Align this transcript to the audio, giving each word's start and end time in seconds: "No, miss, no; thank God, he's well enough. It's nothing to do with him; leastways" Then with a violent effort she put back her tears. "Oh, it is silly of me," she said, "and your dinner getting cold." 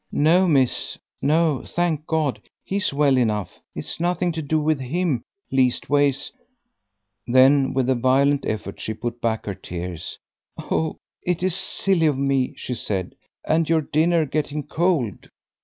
"No, 0.11 0.47
miss, 0.47 0.97
no; 1.21 1.63
thank 1.63 2.07
God, 2.07 2.41
he's 2.63 2.91
well 2.91 3.17
enough. 3.17 3.59
It's 3.75 3.99
nothing 3.99 4.31
to 4.31 4.41
do 4.41 4.59
with 4.59 4.79
him; 4.79 5.21
leastways" 5.51 6.31
Then 7.27 7.71
with 7.75 7.87
a 7.87 7.93
violent 7.93 8.43
effort 8.47 8.79
she 8.79 8.95
put 8.95 9.21
back 9.21 9.45
her 9.45 9.53
tears. 9.53 10.17
"Oh, 10.57 10.97
it 11.21 11.43
is 11.43 11.53
silly 11.55 12.07
of 12.07 12.17
me," 12.17 12.55
she 12.57 12.73
said, 12.73 13.13
"and 13.47 13.69
your 13.69 13.81
dinner 13.81 14.25
getting 14.25 14.63
cold." 14.65 15.29